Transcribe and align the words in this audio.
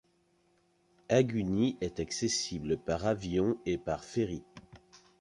Aguni 1.09 1.77
est 1.79 1.99
accessible 1.99 2.75
par 2.77 3.05
avion 3.05 3.59
et 3.67 3.77
par 3.77 4.03
ferry. 4.03 4.41